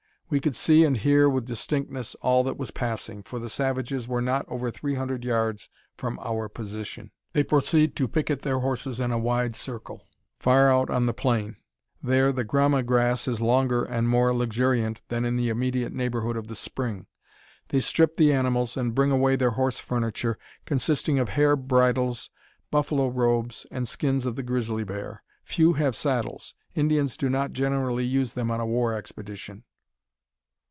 [0.33, 4.21] We could see and hear with distinctness all that was passing, for the savages were
[4.21, 7.11] not over three hundred yards from our position.
[7.33, 10.07] They proceed to picket their horses in a wide circle,
[10.39, 11.57] far out on the plain.
[12.01, 16.47] There the grama grass is longer and more luxuriant than in the immediate neighbourhood of
[16.47, 17.07] the spring.
[17.67, 22.29] They strip the animals, and bring away their horse furniture, consisting of hair bridles,
[22.71, 25.23] buffalo robes, and skins of the grizzly bear.
[25.43, 26.53] Few have saddles.
[26.73, 29.65] Indians do not generally use them on a war expedition.